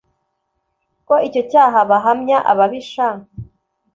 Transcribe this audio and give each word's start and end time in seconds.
Ko 1.07 1.15
icyo 1.27 1.41
cyaha 1.51 1.79
bahamya 1.89 2.37
ababisha 2.51 3.07